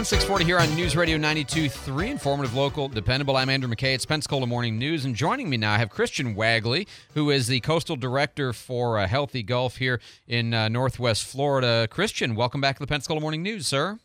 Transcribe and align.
Good 0.00 0.06
640 0.06 0.44
here 0.46 0.58
on 0.58 0.74
News 0.74 0.96
Radio 0.96 1.18
92.3, 1.18 2.08
informative, 2.08 2.54
local, 2.54 2.88
dependable. 2.88 3.36
I'm 3.36 3.50
Andrew 3.50 3.68
McKay. 3.68 3.94
It's 3.94 4.06
Pensacola 4.06 4.46
Morning 4.46 4.78
News, 4.78 5.04
and 5.04 5.14
joining 5.14 5.50
me 5.50 5.58
now 5.58 5.74
I 5.74 5.76
have 5.76 5.90
Christian 5.90 6.34
Wagley, 6.34 6.88
who 7.12 7.28
is 7.28 7.48
the 7.48 7.60
Coastal 7.60 7.96
Director 7.96 8.54
for 8.54 8.98
uh, 8.98 9.06
Healthy 9.06 9.42
Gulf 9.42 9.76
here 9.76 10.00
in 10.26 10.54
uh, 10.54 10.70
Northwest 10.70 11.26
Florida. 11.26 11.86
Christian, 11.90 12.34
welcome 12.34 12.62
back 12.62 12.76
to 12.76 12.80
the 12.80 12.86
Pensacola 12.86 13.20
Morning 13.20 13.42
News, 13.42 13.66
sir. 13.66 13.98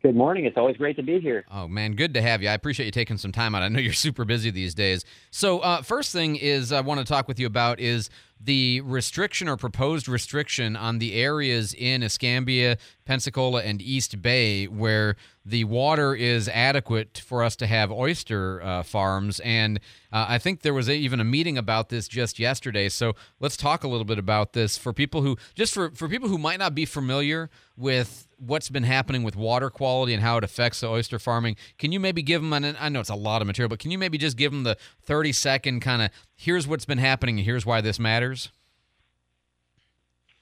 Good 0.00 0.14
morning. 0.14 0.44
It's 0.44 0.56
always 0.56 0.76
great 0.76 0.94
to 0.96 1.02
be 1.02 1.18
here. 1.18 1.44
Oh, 1.50 1.66
man, 1.66 1.94
good 1.94 2.14
to 2.14 2.22
have 2.22 2.40
you. 2.40 2.48
I 2.50 2.54
appreciate 2.54 2.86
you 2.86 2.92
taking 2.92 3.18
some 3.18 3.32
time 3.32 3.56
out. 3.56 3.62
I 3.62 3.68
know 3.68 3.80
you're 3.80 3.92
super 3.92 4.24
busy 4.24 4.50
these 4.50 4.74
days. 4.74 5.04
So, 5.32 5.58
uh, 5.58 5.82
first 5.82 6.12
thing 6.12 6.36
is 6.36 6.70
I 6.70 6.82
want 6.82 7.00
to 7.00 7.04
talk 7.04 7.26
with 7.26 7.40
you 7.40 7.48
about 7.48 7.80
is 7.80 8.08
the 8.42 8.80
restriction 8.80 9.48
or 9.48 9.56
proposed 9.56 10.08
restriction 10.08 10.74
on 10.74 10.98
the 10.98 11.14
areas 11.14 11.74
in 11.74 12.02
Escambia, 12.02 12.78
Pensacola, 13.04 13.62
and 13.62 13.82
East 13.82 14.22
Bay 14.22 14.66
where 14.66 15.16
the 15.44 15.64
water 15.64 16.14
is 16.14 16.48
adequate 16.48 17.22
for 17.24 17.42
us 17.42 17.56
to 17.56 17.66
have 17.66 17.90
oyster 17.90 18.62
uh, 18.62 18.82
farms. 18.82 19.40
And 19.40 19.78
uh, 20.12 20.26
I 20.28 20.38
think 20.38 20.62
there 20.62 20.74
was 20.74 20.88
a, 20.88 20.94
even 20.94 21.20
a 21.20 21.24
meeting 21.24 21.58
about 21.58 21.88
this 21.88 22.08
just 22.08 22.38
yesterday. 22.38 22.88
So 22.88 23.14
let's 23.40 23.56
talk 23.56 23.84
a 23.84 23.88
little 23.88 24.04
bit 24.04 24.18
about 24.18 24.52
this 24.52 24.78
for 24.78 24.92
people 24.92 25.22
who, 25.22 25.36
just 25.54 25.74
for, 25.74 25.90
for 25.90 26.08
people 26.08 26.28
who 26.28 26.38
might 26.38 26.58
not 26.58 26.74
be 26.74 26.84
familiar 26.84 27.50
with 27.76 28.28
what's 28.38 28.68
been 28.68 28.84
happening 28.84 29.22
with 29.22 29.36
water 29.36 29.70
quality 29.70 30.14
and 30.14 30.22
how 30.22 30.36
it 30.38 30.44
affects 30.44 30.80
the 30.80 30.88
oyster 30.88 31.18
farming. 31.18 31.56
Can 31.78 31.92
you 31.92 32.00
maybe 32.00 32.22
give 32.22 32.42
them, 32.42 32.52
an, 32.52 32.76
I 32.78 32.88
know 32.88 33.00
it's 33.00 33.10
a 33.10 33.14
lot 33.14 33.42
of 33.42 33.46
material, 33.46 33.68
but 33.68 33.78
can 33.78 33.90
you 33.90 33.98
maybe 33.98 34.18
just 34.18 34.36
give 34.36 34.52
them 34.52 34.64
the 34.64 34.76
30 35.04 35.32
second 35.32 35.80
kind 35.80 36.02
of 36.02 36.10
here's 36.40 36.66
what's 36.66 36.86
been 36.86 36.98
happening 36.98 37.38
and 37.38 37.44
here's 37.44 37.66
why 37.66 37.80
this 37.80 37.98
matters? 37.98 38.50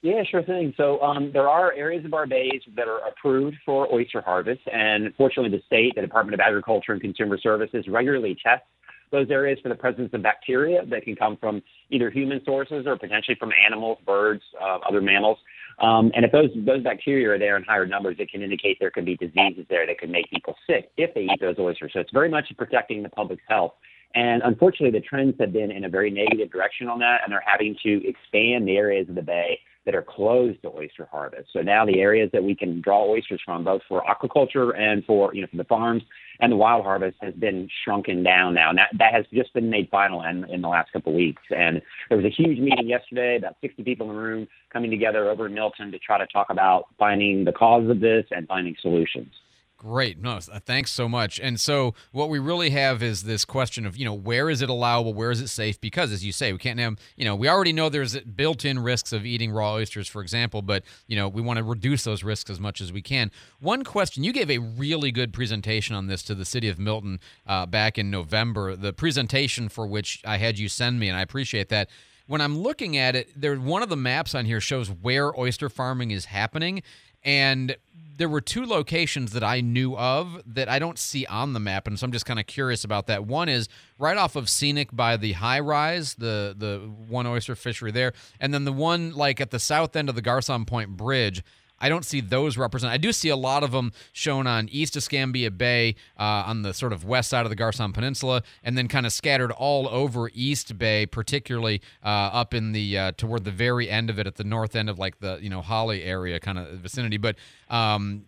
Yeah, 0.01 0.23
sure 0.23 0.43
thing. 0.43 0.73
So 0.77 1.01
um, 1.01 1.31
there 1.33 1.49
are 1.49 1.73
areas 1.73 2.05
of 2.05 2.13
our 2.13 2.25
bays 2.25 2.61
that 2.77 2.87
are 2.87 3.05
approved 3.05 3.57
for 3.65 3.93
oyster 3.93 4.21
harvest, 4.21 4.61
and 4.71 5.13
fortunately, 5.17 5.57
the 5.57 5.63
state, 5.65 5.93
the 5.95 6.01
Department 6.01 6.33
of 6.35 6.39
Agriculture 6.39 6.93
and 6.93 7.01
Consumer 7.01 7.37
Services, 7.37 7.85
regularly 7.89 8.37
tests 8.41 8.65
those 9.11 9.29
areas 9.29 9.59
for 9.61 9.69
the 9.69 9.75
presence 9.75 10.09
of 10.13 10.21
bacteria 10.21 10.85
that 10.85 11.03
can 11.03 11.15
come 11.15 11.35
from 11.35 11.61
either 11.89 12.09
human 12.09 12.39
sources 12.45 12.85
or 12.85 12.95
potentially 12.95 13.35
from 13.39 13.51
animals, 13.65 13.97
birds, 14.05 14.43
uh, 14.61 14.77
other 14.87 15.01
mammals. 15.01 15.37
Um, 15.81 16.11
and 16.15 16.23
if 16.23 16.31
those 16.31 16.49
those 16.65 16.83
bacteria 16.83 17.29
are 17.31 17.39
there 17.39 17.57
in 17.57 17.63
higher 17.63 17.85
numbers, 17.85 18.17
it 18.19 18.29
can 18.31 18.41
indicate 18.41 18.77
there 18.79 18.91
could 18.91 19.05
be 19.05 19.17
diseases 19.17 19.65
there 19.69 19.85
that 19.85 19.97
could 19.97 20.09
make 20.09 20.29
people 20.29 20.55
sick 20.67 20.91
if 20.95 21.13
they 21.13 21.21
eat 21.21 21.39
those 21.41 21.57
oysters. 21.59 21.91
So 21.93 21.99
it's 21.99 22.11
very 22.11 22.29
much 22.29 22.45
protecting 22.57 23.03
the 23.03 23.09
public's 23.09 23.43
health. 23.49 23.73
And 24.15 24.41
unfortunately, 24.43 24.97
the 24.97 25.05
trends 25.05 25.35
have 25.39 25.53
been 25.53 25.71
in 25.71 25.85
a 25.85 25.89
very 25.89 26.09
negative 26.09 26.51
direction 26.51 26.87
on 26.87 26.99
that, 26.99 27.21
and 27.23 27.31
they're 27.31 27.43
having 27.45 27.75
to 27.83 28.07
expand 28.07 28.67
the 28.67 28.77
areas 28.77 29.07
of 29.07 29.15
the 29.15 29.21
bay 29.21 29.59
that 29.85 29.95
are 29.95 30.01
closed 30.03 30.61
to 30.61 30.69
oyster 30.69 31.07
harvest. 31.11 31.49
So 31.53 31.61
now 31.61 31.85
the 31.85 31.99
areas 31.99 32.29
that 32.33 32.43
we 32.43 32.53
can 32.53 32.81
draw 32.81 33.09
oysters 33.09 33.41
from, 33.43 33.63
both 33.63 33.81
for 33.87 34.03
aquaculture 34.03 34.77
and 34.77 35.03
for 35.05 35.33
you 35.33 35.41
know 35.41 35.47
for 35.49 35.57
the 35.57 35.63
farms 35.63 36.03
and 36.39 36.51
the 36.51 36.55
wild 36.55 36.83
harvest, 36.83 37.17
has 37.21 37.33
been 37.33 37.67
shrunken 37.83 38.21
down 38.23 38.53
now. 38.53 38.69
And 38.69 38.77
that, 38.77 38.89
that 38.97 39.13
has 39.13 39.25
just 39.33 39.53
been 39.53 39.69
made 39.69 39.89
final 39.89 40.23
in, 40.23 40.43
in 40.49 40.61
the 40.61 40.67
last 40.67 40.91
couple 40.93 41.11
of 41.11 41.15
weeks. 41.15 41.41
And 41.49 41.81
there 42.07 42.17
was 42.17 42.25
a 42.25 42.29
huge 42.29 42.59
meeting 42.59 42.87
yesterday, 42.87 43.37
about 43.37 43.55
60 43.61 43.83
people 43.83 44.09
in 44.09 44.15
the 44.15 44.21
room 44.21 44.47
coming 44.71 44.91
together 44.91 45.29
over 45.29 45.47
in 45.47 45.53
Milton 45.53 45.91
to 45.91 45.99
try 45.99 46.17
to 46.17 46.27
talk 46.27 46.51
about 46.51 46.85
finding 46.97 47.43
the 47.43 47.51
cause 47.51 47.89
of 47.89 47.99
this 47.99 48.25
and 48.31 48.47
finding 48.47 48.75
solutions. 48.81 49.33
Great. 49.79 50.19
No, 50.19 50.41
thanks 50.41 50.91
so 50.91 51.07
much. 51.07 51.39
And 51.39 51.57
so 51.57 51.95
what 52.11 52.29
we 52.29 52.37
really 52.37 52.71
have 52.71 53.01
is 53.01 53.23
this 53.23 53.45
question 53.45 53.85
of, 53.85 53.95
you 53.95 54.03
know, 54.03 54.13
where 54.13 54.49
is 54.49 54.61
it 54.61 54.67
allowable? 54.67 55.13
Where 55.13 55.31
is 55.31 55.39
it 55.39 55.47
safe? 55.47 55.79
Because 55.79 56.11
as 56.11 56.23
you 56.23 56.33
say, 56.33 56.51
we 56.51 56.59
can't 56.59 56.77
have, 56.81 56.97
you 57.15 57.23
know, 57.23 57.33
we 57.33 57.47
already 57.47 57.71
know 57.71 57.87
there's 57.87 58.19
built-in 58.19 58.79
risks 58.79 59.13
of 59.13 59.25
eating 59.25 59.51
raw 59.51 59.75
oysters, 59.75 60.09
for 60.09 60.21
example, 60.21 60.61
but, 60.61 60.83
you 61.07 61.15
know, 61.15 61.29
we 61.29 61.41
want 61.41 61.59
to 61.59 61.63
reduce 61.63 62.03
those 62.03 62.25
risks 62.25 62.49
as 62.49 62.59
much 62.59 62.81
as 62.81 62.91
we 62.91 63.01
can. 63.01 63.31
One 63.61 63.85
question, 63.85 64.21
you 64.21 64.33
gave 64.33 64.51
a 64.51 64.57
really 64.57 65.13
good 65.13 65.31
presentation 65.31 65.95
on 65.95 66.07
this 66.07 66.23
to 66.23 66.35
the 66.35 66.43
city 66.43 66.67
of 66.67 66.77
Milton 66.77 67.21
uh, 67.47 67.65
back 67.65 67.97
in 67.97 68.11
November, 68.11 68.75
the 68.75 68.91
presentation 68.91 69.69
for 69.69 69.87
which 69.87 70.21
I 70.25 70.39
had 70.39 70.59
you 70.59 70.67
send 70.67 70.99
me, 70.99 71.07
and 71.07 71.17
I 71.17 71.21
appreciate 71.21 71.69
that 71.69 71.89
when 72.27 72.41
I'm 72.41 72.59
looking 72.59 72.95
at 72.95 73.15
it, 73.15 73.29
there 73.35 73.55
one 73.55 73.81
of 73.81 73.89
the 73.89 73.95
maps 73.95 74.35
on 74.35 74.45
here 74.45 74.61
shows 74.61 74.87
where 74.87 75.33
oyster 75.39 75.67
farming 75.67 76.11
is 76.11 76.25
happening, 76.25 76.83
and 77.23 77.75
there 78.19 78.29
were 78.29 78.41
two 78.41 78.65
locations 78.65 79.31
that 79.31 79.45
I 79.45 79.61
knew 79.61 79.95
of 79.95 80.41
that 80.45 80.67
I 80.67 80.77
don't 80.77 80.99
see 80.99 81.25
on 81.25 81.53
the 81.53 81.59
map, 81.59 81.87
and 81.87 81.97
so 81.97 82.03
I'm 82.03 82.11
just 82.11 82.25
kind 82.25 82.39
of 82.39 82.47
curious 82.47 82.83
about 82.83 83.07
that. 83.07 83.25
One 83.25 83.47
is 83.47 83.69
right 83.97 84.17
off 84.17 84.35
of 84.35 84.49
Scenic 84.49 84.89
by 84.91 85.15
the 85.15 85.31
high 85.33 85.61
rise, 85.61 86.15
the 86.15 86.53
the 86.57 86.79
one 87.07 87.25
oyster 87.25 87.55
fishery 87.55 87.91
there, 87.91 88.11
and 88.39 88.53
then 88.53 88.65
the 88.65 88.73
one 88.73 89.13
like 89.13 89.39
at 89.39 89.51
the 89.51 89.59
south 89.59 89.95
end 89.95 90.09
of 90.09 90.15
the 90.15 90.21
Garcon 90.21 90.65
Point 90.65 90.97
Bridge. 90.97 91.43
I 91.79 91.89
don't 91.89 92.05
see 92.05 92.21
those 92.21 92.57
represented. 92.57 92.93
I 92.93 92.97
do 92.97 93.11
see 93.11 93.29
a 93.29 93.35
lot 93.35 93.63
of 93.63 93.71
them 93.71 93.91
shown 94.11 94.47
on 94.47 94.69
East 94.69 94.95
Escambia 94.95 95.51
Bay 95.51 95.95
uh, 96.17 96.43
on 96.45 96.61
the 96.61 96.73
sort 96.73 96.93
of 96.93 97.05
west 97.05 97.29
side 97.29 97.45
of 97.45 97.49
the 97.49 97.55
Garcon 97.55 97.93
Peninsula, 97.93 98.43
and 98.63 98.77
then 98.77 98.87
kind 98.87 99.05
of 99.05 99.13
scattered 99.13 99.51
all 99.51 99.87
over 99.89 100.29
East 100.33 100.77
Bay, 100.77 101.05
particularly 101.05 101.81
uh, 102.03 102.07
up 102.07 102.53
in 102.53 102.71
the 102.71 102.97
uh, 102.97 103.11
toward 103.13 103.43
the 103.43 103.51
very 103.51 103.89
end 103.89 104.09
of 104.09 104.19
it 104.19 104.27
at 104.27 104.35
the 104.35 104.43
north 104.43 104.75
end 104.75 104.89
of 104.89 104.99
like 104.99 105.19
the 105.19 105.39
you 105.41 105.49
know 105.49 105.61
Holley 105.61 106.03
area 106.03 106.39
kind 106.39 106.57
of 106.57 106.67
vicinity. 106.79 107.17
But 107.17 107.35
um, 107.69 108.25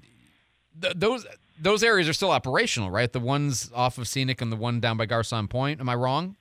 th- 0.81 0.93
those 0.95 1.25
those 1.59 1.83
areas 1.83 2.09
are 2.09 2.13
still 2.13 2.31
operational, 2.31 2.89
right? 2.89 3.11
The 3.11 3.19
ones 3.19 3.71
off 3.73 3.97
of 3.97 4.07
Scenic 4.07 4.41
and 4.41 4.51
the 4.51 4.55
one 4.55 4.79
down 4.79 4.97
by 4.97 5.05
Garcon 5.05 5.47
Point. 5.47 5.79
Am 5.79 5.89
I 5.89 5.95
wrong? 5.95 6.35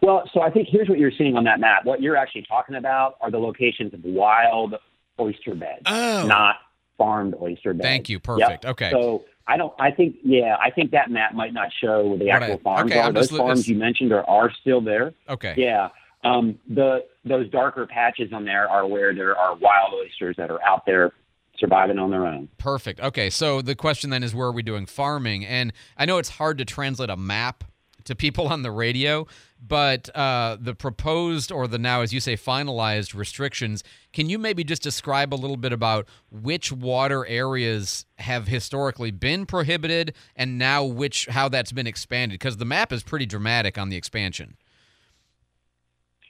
Well, 0.00 0.28
so 0.32 0.40
I 0.40 0.50
think 0.50 0.68
here's 0.70 0.88
what 0.88 0.98
you're 0.98 1.12
seeing 1.16 1.36
on 1.36 1.44
that 1.44 1.60
map. 1.60 1.84
What 1.84 2.00
you're 2.00 2.16
actually 2.16 2.46
talking 2.48 2.76
about 2.76 3.16
are 3.20 3.30
the 3.30 3.38
locations 3.38 3.92
of 3.92 4.02
wild 4.02 4.74
oyster 5.18 5.54
beds, 5.54 5.82
oh. 5.86 6.26
not 6.26 6.56
farmed 6.98 7.34
oyster 7.40 7.74
beds. 7.74 7.84
Thank 7.84 8.08
you. 8.08 8.20
Perfect. 8.20 8.64
Yep. 8.64 8.72
Okay. 8.72 8.90
So 8.90 9.24
I 9.46 9.56
don't. 9.56 9.72
I 9.78 9.90
think 9.90 10.16
yeah. 10.22 10.56
I 10.62 10.70
think 10.70 10.90
that 10.92 11.10
map 11.10 11.34
might 11.34 11.52
not 11.52 11.68
show 11.80 12.16
the 12.18 12.30
actual 12.30 12.54
I, 12.54 12.58
farms 12.58 12.90
okay, 12.90 13.00
are. 13.00 13.06
I'm 13.06 13.14
Those 13.14 13.28
just, 13.28 13.38
farms 13.38 13.68
you 13.68 13.76
mentioned 13.76 14.12
are 14.12 14.28
are 14.28 14.50
still 14.60 14.80
there. 14.80 15.14
Okay. 15.28 15.54
Yeah. 15.56 15.88
Um, 16.24 16.58
the 16.68 17.04
those 17.24 17.48
darker 17.50 17.86
patches 17.86 18.32
on 18.32 18.44
there 18.44 18.68
are 18.68 18.86
where 18.86 19.14
there 19.14 19.36
are 19.36 19.54
wild 19.56 19.92
oysters 19.94 20.36
that 20.38 20.50
are 20.50 20.62
out 20.64 20.86
there 20.86 21.12
surviving 21.58 21.98
on 21.98 22.10
their 22.10 22.26
own. 22.26 22.48
Perfect. 22.58 23.00
Okay, 23.00 23.30
so 23.30 23.62
the 23.62 23.74
question 23.74 24.10
then 24.10 24.22
is 24.22 24.34
where 24.34 24.48
are 24.48 24.52
we 24.52 24.62
doing 24.62 24.86
farming? 24.86 25.44
And 25.44 25.72
I 25.96 26.04
know 26.06 26.18
it's 26.18 26.30
hard 26.30 26.58
to 26.58 26.64
translate 26.64 27.10
a 27.10 27.16
map 27.16 27.64
to 28.04 28.14
people 28.14 28.48
on 28.52 28.62
the 28.62 28.70
radio, 28.70 29.26
but 29.66 30.14
uh, 30.14 30.56
the 30.60 30.74
proposed 30.74 31.50
or 31.50 31.66
the 31.66 31.78
now, 31.78 32.02
as 32.02 32.12
you 32.12 32.20
say, 32.20 32.36
finalized 32.36 33.14
restrictions, 33.14 33.82
can 34.12 34.28
you 34.28 34.38
maybe 34.38 34.64
just 34.64 34.82
describe 34.82 35.32
a 35.32 35.36
little 35.36 35.56
bit 35.56 35.72
about 35.72 36.06
which 36.30 36.70
water 36.70 37.26
areas 37.26 38.04
have 38.18 38.48
historically 38.48 39.10
been 39.10 39.46
prohibited 39.46 40.14
and 40.36 40.58
now 40.58 40.84
which 40.84 41.26
how 41.26 41.48
that's 41.48 41.72
been 41.72 41.86
expanded? 41.86 42.38
Because 42.38 42.58
the 42.58 42.64
map 42.64 42.92
is 42.92 43.02
pretty 43.02 43.26
dramatic 43.26 43.78
on 43.78 43.88
the 43.88 43.96
expansion. 43.96 44.56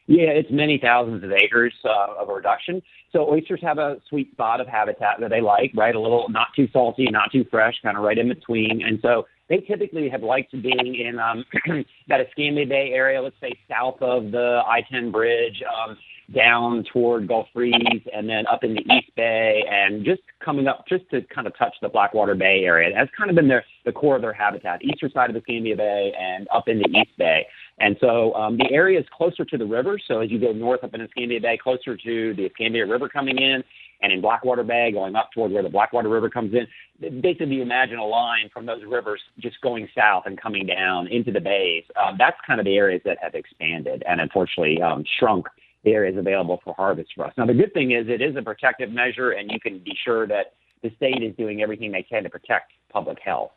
Yeah, 0.06 0.28
it's 0.28 0.50
many 0.50 0.78
thousands 0.78 1.24
of 1.24 1.32
acres 1.32 1.72
uh, 1.84 2.20
of 2.20 2.28
reduction. 2.28 2.82
So 3.10 3.30
oysters 3.30 3.60
have 3.62 3.78
a 3.78 3.96
sweet 4.08 4.30
spot 4.32 4.60
of 4.60 4.68
habitat 4.68 5.20
that 5.20 5.30
they 5.30 5.40
like, 5.40 5.72
right? 5.74 5.94
A 5.94 6.00
little 6.00 6.28
not 6.28 6.48
too 6.54 6.68
salty, 6.72 7.06
not 7.10 7.32
too 7.32 7.46
fresh, 7.50 7.74
kind 7.82 7.96
of 7.96 8.02
right 8.02 8.18
in 8.18 8.28
between. 8.28 8.82
And 8.84 8.98
so 9.00 9.26
they 9.48 9.58
typically 9.58 10.08
have 10.08 10.22
liked 10.22 10.52
being 10.62 10.94
in 10.94 11.18
um, 11.18 11.44
that 12.08 12.20
Escambia 12.20 12.66
Bay 12.66 12.92
area, 12.92 13.20
let's 13.20 13.36
say 13.40 13.52
south 13.68 14.00
of 14.00 14.30
the 14.30 14.62
I-10 14.66 15.12
bridge, 15.12 15.62
um, 15.62 15.96
down 16.34 16.84
toward 16.92 17.28
Gulf 17.28 17.48
Breeze, 17.54 18.02
and 18.14 18.28
then 18.28 18.46
up 18.46 18.64
in 18.64 18.74
the 18.74 18.80
East 18.80 19.14
Bay, 19.14 19.62
and 19.70 20.04
just 20.04 20.22
coming 20.42 20.66
up 20.66 20.86
just 20.88 21.08
to 21.10 21.20
kind 21.22 21.46
of 21.46 21.56
touch 21.58 21.74
the 21.82 21.88
Blackwater 21.88 22.34
Bay 22.34 22.64
area. 22.64 22.90
That's 22.94 23.10
kind 23.16 23.28
of 23.28 23.36
been 23.36 23.48
their 23.48 23.64
the 23.84 23.92
core 23.92 24.16
of 24.16 24.22
their 24.22 24.32
habitat, 24.32 24.82
eastern 24.82 25.10
side 25.12 25.28
of 25.28 25.36
Escambia 25.36 25.76
Bay 25.76 26.12
and 26.18 26.48
up 26.54 26.68
in 26.68 26.78
the 26.78 26.88
East 26.88 27.10
Bay. 27.18 27.46
And 27.78 27.96
so 28.00 28.32
um, 28.34 28.56
the 28.56 28.70
area 28.70 28.98
is 28.98 29.06
closer 29.14 29.44
to 29.44 29.58
the 29.58 29.66
river. 29.66 29.98
So 30.08 30.20
as 30.20 30.30
you 30.30 30.40
go 30.40 30.52
north 30.52 30.82
up 30.84 30.94
in 30.94 31.02
Escambia 31.02 31.40
Bay, 31.40 31.58
closer 31.62 31.96
to 31.96 32.34
the 32.34 32.46
Escambia 32.46 32.86
River 32.86 33.08
coming 33.08 33.36
in, 33.36 33.62
and 34.04 34.12
in 34.12 34.20
Blackwater 34.20 34.62
Bay, 34.62 34.90
going 34.92 35.16
up 35.16 35.30
toward 35.32 35.50
where 35.50 35.62
the 35.62 35.70
Blackwater 35.70 36.10
River 36.10 36.28
comes 36.28 36.52
in, 36.52 36.66
basically 37.22 37.54
you 37.54 37.62
imagine 37.62 37.96
a 37.96 38.04
line 38.04 38.50
from 38.52 38.66
those 38.66 38.82
rivers 38.86 39.20
just 39.38 39.58
going 39.62 39.88
south 39.96 40.24
and 40.26 40.38
coming 40.38 40.66
down 40.66 41.06
into 41.08 41.32
the 41.32 41.40
bays. 41.40 41.84
Um, 42.00 42.16
that's 42.18 42.36
kind 42.46 42.60
of 42.60 42.66
the 42.66 42.76
areas 42.76 43.00
that 43.06 43.16
have 43.22 43.34
expanded 43.34 44.02
and 44.06 44.20
unfortunately 44.20 44.82
um, 44.82 45.04
shrunk 45.18 45.46
the 45.84 45.92
areas 45.92 46.18
available 46.18 46.60
for 46.62 46.74
harvest 46.74 47.10
for 47.16 47.26
us. 47.26 47.32
Now, 47.38 47.46
the 47.46 47.54
good 47.54 47.72
thing 47.72 47.92
is 47.92 48.06
it 48.08 48.20
is 48.20 48.36
a 48.36 48.42
protective 48.42 48.90
measure, 48.90 49.32
and 49.32 49.50
you 49.50 49.58
can 49.58 49.78
be 49.78 49.96
sure 50.04 50.26
that 50.26 50.52
the 50.82 50.90
state 50.96 51.22
is 51.22 51.34
doing 51.36 51.62
everything 51.62 51.90
they 51.90 52.02
can 52.02 52.24
to 52.24 52.30
protect 52.30 52.72
public 52.92 53.18
health. 53.24 53.52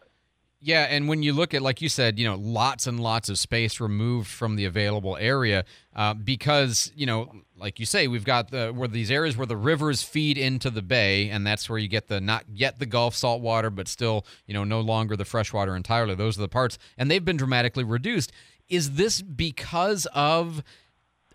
Yeah, 0.59 0.87
and 0.89 1.07
when 1.07 1.21
you 1.21 1.33
look 1.33 1.53
at, 1.53 1.61
like 1.61 1.83
you 1.83 1.89
said, 1.89 2.17
you 2.17 2.25
know, 2.25 2.35
lots 2.35 2.87
and 2.87 2.99
lots 2.99 3.29
of 3.29 3.37
space 3.37 3.79
removed 3.79 4.27
from 4.27 4.55
the 4.55 4.65
available 4.65 5.15
area, 5.15 5.65
uh, 5.95 6.15
because 6.15 6.91
you 6.95 7.05
know, 7.05 7.31
like 7.55 7.79
you 7.79 7.85
say, 7.85 8.07
we've 8.07 8.23
got 8.23 8.49
the 8.49 8.71
where 8.71 8.87
these 8.87 9.11
areas 9.11 9.37
where 9.37 9.45
the 9.45 9.55
rivers 9.55 10.01
feed 10.01 10.35
into 10.35 10.71
the 10.71 10.81
bay, 10.81 11.29
and 11.29 11.45
that's 11.45 11.69
where 11.69 11.77
you 11.77 11.87
get 11.87 12.07
the 12.07 12.19
not 12.19 12.43
yet 12.51 12.79
the 12.79 12.87
Gulf 12.87 13.15
salt 13.15 13.41
water, 13.41 13.69
but 13.69 13.87
still, 13.87 14.25
you 14.47 14.53
know, 14.55 14.63
no 14.63 14.81
longer 14.81 15.15
the 15.15 15.25
freshwater 15.25 15.75
entirely. 15.75 16.15
Those 16.15 16.39
are 16.39 16.41
the 16.41 16.47
parts, 16.47 16.79
and 16.97 17.11
they've 17.11 17.23
been 17.23 17.37
dramatically 17.37 17.83
reduced. 17.83 18.31
Is 18.67 18.93
this 18.93 19.21
because 19.21 20.07
of 20.07 20.63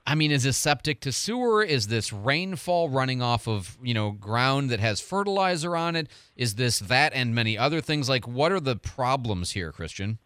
I 0.04 0.16
mean, 0.16 0.32
is 0.32 0.42
this 0.42 0.56
septic 0.56 1.00
to 1.02 1.12
sewer? 1.12 1.62
Is 1.62 1.86
this 1.86 2.12
rainfall 2.12 2.88
running 2.88 3.22
off 3.22 3.46
of, 3.46 3.78
you 3.82 3.94
know, 3.94 4.10
ground 4.10 4.70
that 4.70 4.80
has 4.80 5.00
fertilizer 5.00 5.76
on 5.76 5.94
it? 5.94 6.08
Is 6.36 6.56
this 6.56 6.80
that 6.80 7.12
and 7.14 7.34
many 7.34 7.56
other 7.56 7.80
things? 7.80 8.08
Like, 8.08 8.26
what 8.26 8.50
are 8.50 8.60
the 8.60 8.74
problems 8.76 9.52
here, 9.52 9.70
Christian? 9.70 10.18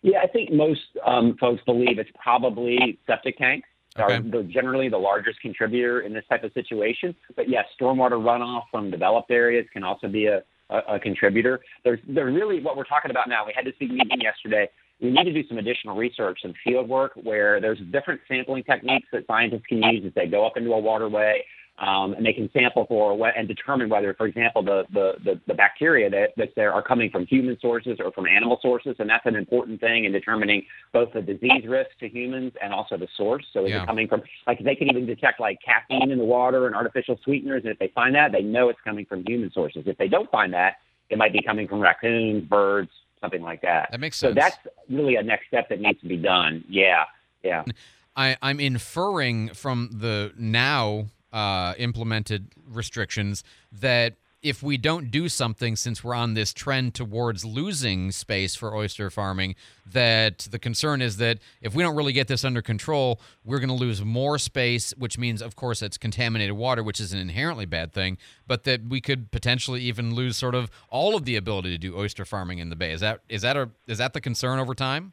Yeah, 0.00 0.20
I 0.22 0.28
think 0.28 0.50
most 0.50 0.80
um, 1.04 1.36
folks 1.38 1.62
believe 1.66 1.98
it's 1.98 2.10
probably 2.20 2.98
septic 3.06 3.36
tanks. 3.38 3.68
Okay. 3.98 4.14
Are 4.14 4.22
the, 4.22 4.42
generally 4.44 4.88
the 4.88 4.98
largest 4.98 5.40
contributor 5.40 6.00
in 6.00 6.12
this 6.12 6.24
type 6.28 6.44
of 6.44 6.52
situation. 6.52 7.14
But 7.34 7.48
yes, 7.48 7.64
stormwater 7.80 8.12
runoff 8.12 8.64
from 8.70 8.90
developed 8.90 9.30
areas 9.30 9.66
can 9.72 9.84
also 9.84 10.06
be 10.06 10.26
a, 10.26 10.42
a, 10.70 10.94
a 10.94 11.00
contributor. 11.00 11.60
There's, 11.82 12.00
there's 12.06 12.34
really 12.34 12.62
what 12.62 12.76
we're 12.76 12.84
talking 12.84 13.10
about 13.10 13.28
now. 13.28 13.46
We 13.46 13.52
had 13.56 13.64
this 13.64 13.74
big 13.80 13.90
meeting 13.90 14.20
yesterday 14.20 14.68
we 15.00 15.10
need 15.10 15.24
to 15.24 15.32
do 15.32 15.46
some 15.48 15.58
additional 15.58 15.96
research 15.96 16.40
and 16.44 16.54
field 16.64 16.88
work 16.88 17.12
where 17.22 17.60
there's 17.60 17.78
different 17.92 18.20
sampling 18.28 18.64
techniques 18.64 19.08
that 19.12 19.26
scientists 19.26 19.66
can 19.68 19.82
use 19.82 20.04
as 20.06 20.14
they 20.14 20.26
go 20.26 20.46
up 20.46 20.56
into 20.56 20.72
a 20.72 20.78
waterway. 20.78 21.44
Um, 21.78 22.14
and 22.14 22.24
they 22.24 22.32
can 22.32 22.48
sample 22.54 22.86
for 22.86 23.14
what, 23.14 23.34
and 23.36 23.46
determine 23.46 23.90
whether, 23.90 24.14
for 24.14 24.26
example, 24.26 24.62
the, 24.62 24.84
the, 24.94 25.12
the, 25.22 25.40
the 25.46 25.52
bacteria 25.52 26.08
that, 26.08 26.28
that 26.38 26.48
there 26.56 26.72
are 26.72 26.82
coming 26.82 27.10
from 27.10 27.26
human 27.26 27.58
sources 27.60 27.98
or 28.02 28.10
from 28.12 28.26
animal 28.26 28.58
sources. 28.62 28.96
And 28.98 29.10
that's 29.10 29.26
an 29.26 29.36
important 29.36 29.78
thing 29.78 30.06
in 30.06 30.12
determining 30.12 30.64
both 30.94 31.12
the 31.12 31.20
disease 31.20 31.66
risk 31.68 31.90
to 32.00 32.08
humans 32.08 32.54
and 32.62 32.72
also 32.72 32.96
the 32.96 33.08
source. 33.14 33.44
So 33.52 33.66
is 33.66 33.72
yeah. 33.72 33.82
it 33.82 33.86
coming 33.86 34.08
from, 34.08 34.22
like, 34.46 34.64
they 34.64 34.74
can 34.74 34.88
even 34.88 35.04
detect 35.04 35.38
like 35.38 35.58
caffeine 35.62 36.10
in 36.10 36.16
the 36.16 36.24
water 36.24 36.66
and 36.66 36.74
artificial 36.74 37.20
sweeteners. 37.22 37.64
And 37.64 37.72
if 37.72 37.78
they 37.78 37.92
find 37.94 38.14
that, 38.14 38.32
they 38.32 38.40
know 38.40 38.70
it's 38.70 38.80
coming 38.82 39.04
from 39.04 39.22
human 39.26 39.52
sources. 39.52 39.82
If 39.84 39.98
they 39.98 40.08
don't 40.08 40.30
find 40.30 40.54
that, 40.54 40.76
it 41.10 41.18
might 41.18 41.34
be 41.34 41.42
coming 41.42 41.68
from 41.68 41.80
raccoons, 41.80 42.44
birds, 42.48 42.88
something 43.26 43.42
like 43.42 43.62
that. 43.62 43.90
That 43.90 44.00
makes 44.00 44.16
sense. 44.16 44.30
So 44.30 44.34
that's 44.34 44.56
really 44.88 45.16
a 45.16 45.22
next 45.22 45.48
step 45.48 45.68
that 45.68 45.80
needs 45.80 46.00
to 46.00 46.08
be 46.08 46.16
done. 46.16 46.64
Yeah, 46.68 47.04
yeah. 47.42 47.64
I, 48.16 48.36
I'm 48.40 48.60
inferring 48.60 49.50
from 49.50 49.90
the 49.92 50.32
now 50.38 51.06
uh, 51.32 51.74
implemented 51.76 52.48
restrictions 52.66 53.44
that 53.72 54.14
if 54.46 54.62
we 54.62 54.76
don't 54.76 55.10
do 55.10 55.28
something 55.28 55.76
since 55.76 56.02
we're 56.02 56.14
on 56.14 56.34
this 56.34 56.52
trend 56.52 56.94
towards 56.94 57.44
losing 57.44 58.10
space 58.10 58.54
for 58.54 58.74
oyster 58.74 59.10
farming 59.10 59.54
that 59.90 60.48
the 60.50 60.58
concern 60.58 61.00
is 61.00 61.16
that 61.16 61.38
if 61.60 61.74
we 61.74 61.82
don't 61.82 61.96
really 61.96 62.12
get 62.12 62.28
this 62.28 62.44
under 62.44 62.62
control 62.62 63.20
we're 63.44 63.58
going 63.58 63.68
to 63.68 63.74
lose 63.74 64.04
more 64.04 64.38
space 64.38 64.92
which 64.98 65.18
means 65.18 65.42
of 65.42 65.56
course 65.56 65.82
it's 65.82 65.98
contaminated 65.98 66.56
water 66.56 66.82
which 66.82 67.00
is 67.00 67.12
an 67.12 67.18
inherently 67.18 67.66
bad 67.66 67.92
thing 67.92 68.16
but 68.46 68.64
that 68.64 68.84
we 68.88 69.00
could 69.00 69.30
potentially 69.30 69.82
even 69.82 70.14
lose 70.14 70.36
sort 70.36 70.54
of 70.54 70.70
all 70.90 71.16
of 71.16 71.24
the 71.24 71.36
ability 71.36 71.70
to 71.70 71.78
do 71.78 71.96
oyster 71.96 72.24
farming 72.24 72.58
in 72.58 72.70
the 72.70 72.76
bay. 72.76 72.92
Is 72.92 73.00
that 73.00 73.20
is 73.28 73.42
that 73.42 73.56
a 73.56 73.70
is 73.86 73.98
that 73.98 74.12
the 74.12 74.20
concern 74.20 74.58
over 74.58 74.74
time? 74.74 75.12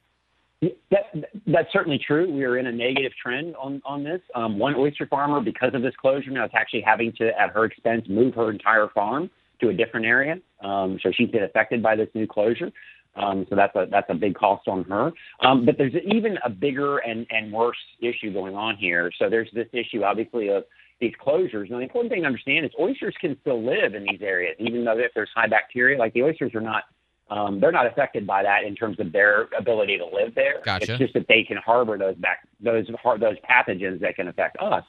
That, 0.91 1.11
that's 1.47 1.71
certainly 1.73 1.99
true. 2.05 2.31
We 2.31 2.43
are 2.43 2.57
in 2.57 2.67
a 2.67 2.71
negative 2.71 3.11
trend 3.21 3.55
on, 3.55 3.81
on 3.85 4.03
this. 4.03 4.21
Um, 4.35 4.57
one 4.57 4.75
oyster 4.75 5.07
farmer, 5.07 5.41
because 5.41 5.73
of 5.73 5.81
this 5.81 5.93
closure, 5.99 6.31
now 6.31 6.45
is 6.45 6.51
actually 6.53 6.81
having 6.81 7.11
to, 7.17 7.29
at 7.39 7.49
her 7.51 7.65
expense, 7.65 8.05
move 8.07 8.33
her 8.35 8.49
entire 8.51 8.87
farm 8.93 9.29
to 9.61 9.69
a 9.69 9.73
different 9.73 10.05
area. 10.05 10.37
Um, 10.61 10.99
so 11.01 11.11
she's 11.15 11.29
been 11.29 11.43
affected 11.43 11.83
by 11.83 11.95
this 11.95 12.09
new 12.13 12.27
closure. 12.27 12.71
Um, 13.15 13.45
so 13.49 13.55
that's 13.55 13.75
a 13.75 13.85
that's 13.91 14.09
a 14.09 14.15
big 14.15 14.35
cost 14.35 14.67
on 14.67 14.83
her. 14.85 15.11
Um, 15.41 15.65
but 15.65 15.77
there's 15.77 15.93
even 16.05 16.37
a 16.43 16.49
bigger 16.49 16.97
and, 16.97 17.27
and 17.29 17.51
worse 17.51 17.77
issue 18.01 18.33
going 18.33 18.55
on 18.55 18.75
here. 18.75 19.11
So 19.19 19.29
there's 19.29 19.49
this 19.53 19.67
issue, 19.71 20.03
obviously, 20.03 20.49
of 20.49 20.63
these 20.99 21.13
closures. 21.23 21.69
And 21.69 21.79
the 21.79 21.81
important 21.81 22.11
thing 22.11 22.21
to 22.21 22.27
understand 22.27 22.65
is 22.65 22.71
oysters 22.79 23.15
can 23.21 23.37
still 23.41 23.63
live 23.63 23.93
in 23.93 24.03
these 24.03 24.21
areas, 24.21 24.55
even 24.59 24.83
though 24.83 24.97
if 24.97 25.11
there's 25.13 25.29
high 25.35 25.47
bacteria, 25.47 25.99
like 25.99 26.13
the 26.13 26.23
oysters 26.23 26.55
are 26.55 26.61
not 26.61 26.85
um, 27.33 27.59
they're 27.59 27.71
not 27.71 27.87
affected 27.87 28.27
by 28.27 28.43
that 28.43 28.63
in 28.63 28.75
terms 28.75 28.99
of 28.99 29.11
their 29.11 29.47
ability 29.57 29.97
to 29.97 30.05
live 30.05 30.35
there. 30.35 30.61
Gotcha. 30.63 30.91
It's 30.91 30.99
just 30.99 31.13
that 31.15 31.27
they 31.27 31.43
can 31.43 31.57
harbor 31.57 31.97
those 31.97 32.15
back 32.17 32.47
those 32.61 32.85
those 33.19 33.37
pathogens 33.49 33.99
that 34.01 34.15
can 34.15 34.27
affect 34.27 34.57
us. 34.61 34.83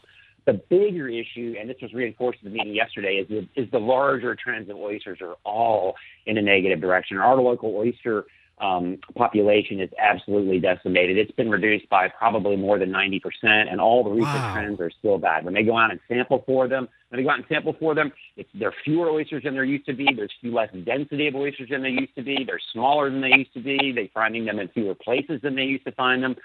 The 0.44 0.60
bigger 0.68 1.08
issue, 1.08 1.54
and 1.58 1.70
this 1.70 1.78
was 1.80 1.94
reinforced 1.94 2.40
in 2.42 2.52
the 2.52 2.58
meeting 2.58 2.74
yesterday, 2.74 3.14
is 3.14 3.28
the, 3.28 3.48
is 3.56 3.70
the 3.70 3.78
larger 3.78 4.34
trends 4.34 4.68
of 4.68 4.76
oysters 4.76 5.20
are 5.22 5.36
all 5.42 5.94
in 6.26 6.36
a 6.36 6.42
negative 6.42 6.82
direction. 6.82 7.16
Our 7.16 7.36
local 7.36 7.74
oyster 7.74 8.26
um, 8.58 8.98
population 9.14 9.80
is 9.80 9.90
absolutely 9.98 10.60
decimated. 10.60 11.18
It's 11.18 11.32
been 11.32 11.50
reduced 11.50 11.88
by 11.88 12.08
probably 12.08 12.56
more 12.56 12.78
than 12.78 12.90
90%, 12.90 13.20
and 13.42 13.80
all 13.80 14.04
the 14.04 14.10
recent 14.10 14.34
wow. 14.34 14.54
trends 14.54 14.80
are 14.80 14.90
still 14.98 15.18
bad. 15.18 15.44
When 15.44 15.54
they 15.54 15.64
go 15.64 15.76
out 15.76 15.90
and 15.90 16.00
sample 16.08 16.42
for 16.46 16.68
them, 16.68 16.88
when 17.08 17.20
they 17.20 17.24
go 17.24 17.30
out 17.30 17.38
and 17.38 17.46
sample 17.48 17.74
for 17.78 17.94
them, 17.94 18.12
it's, 18.36 18.48
there 18.54 18.68
are 18.68 18.74
fewer 18.84 19.10
oysters 19.10 19.42
than 19.42 19.54
there 19.54 19.64
used 19.64 19.86
to 19.86 19.92
be. 19.92 20.06
There's 20.14 20.32
few 20.40 20.54
less 20.54 20.70
density 20.84 21.26
of 21.26 21.34
oysters 21.34 21.68
than 21.70 21.82
there 21.82 21.90
used 21.90 22.14
to 22.14 22.22
be. 22.22 22.44
They're 22.46 22.60
smaller 22.72 23.10
than 23.10 23.20
they 23.20 23.36
used 23.36 23.54
to 23.54 23.62
be. 23.62 23.92
They're 23.92 24.08
finding 24.14 24.44
them 24.44 24.60
in 24.60 24.68
fewer 24.68 24.94
places 24.94 25.40
than 25.42 25.56
they 25.56 25.62
used 25.62 25.84
to 25.86 25.92
find 25.92 26.22
them 26.22 26.36